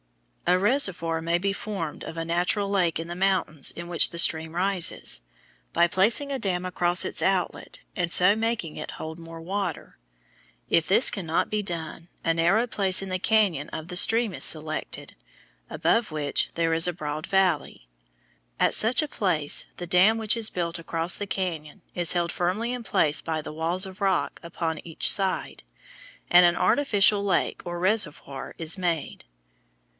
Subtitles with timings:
[0.47, 4.19] A reservoir may be formed of a natural lake in the mountains in which the
[4.19, 5.21] stream rises,
[5.71, 9.97] by placing a dam across its outlet and so making it hold more water.
[10.69, 14.43] If this cannot be done, a narrow place in the cañon of the stream is
[14.43, 15.15] selected,
[15.69, 17.87] above which there is a broad valley.
[18.59, 22.73] At such a place the dam which is built across the cañon is held firmly
[22.73, 25.63] in place by the walls of rock upon each side,
[26.29, 29.23] and an artificial lake or reservoir is made.